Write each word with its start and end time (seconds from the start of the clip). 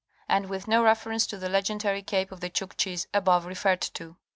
474) 0.29 0.35
and 0.39 0.49
with 0.49 0.67
no 0.67 0.83
reference 0.83 1.27
to 1.27 1.37
the 1.37 1.47
legendary 1.47 2.01
Cape 2.01 2.31
of 2.31 2.39
the 2.39 2.49
Chukchis 2.49 3.05
above 3.13 3.45
referred 3.45 3.81
to. 3.81 4.17